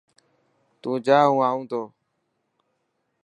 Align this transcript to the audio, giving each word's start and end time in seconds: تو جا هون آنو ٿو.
تو 0.81 0.91
جا 1.05 1.19
هون 1.27 1.41
آنو 1.49 1.63
ٿو. 1.69 1.81